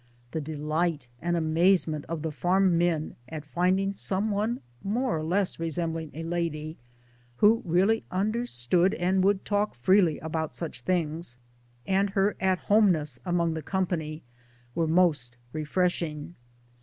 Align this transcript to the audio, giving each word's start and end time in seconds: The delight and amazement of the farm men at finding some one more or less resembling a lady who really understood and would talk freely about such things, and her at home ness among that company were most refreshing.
The 0.31 0.41
delight 0.41 1.09
and 1.21 1.37
amazement 1.37 2.05
of 2.09 2.23
the 2.23 2.31
farm 2.31 2.75
men 2.75 3.15
at 3.29 3.45
finding 3.45 3.93
some 3.93 4.31
one 4.31 4.61
more 4.83 5.15
or 5.15 5.21
less 5.23 5.59
resembling 5.59 6.09
a 6.15 6.23
lady 6.23 6.75
who 7.35 7.61
really 7.65 8.03
understood 8.09 8.95
and 8.95 9.23
would 9.23 9.45
talk 9.45 9.75
freely 9.75 10.17
about 10.17 10.55
such 10.55 10.81
things, 10.81 11.37
and 11.85 12.09
her 12.09 12.35
at 12.39 12.57
home 12.61 12.91
ness 12.93 13.19
among 13.27 13.53
that 13.53 13.65
company 13.65 14.23
were 14.73 14.87
most 14.87 15.35
refreshing. 15.53 16.33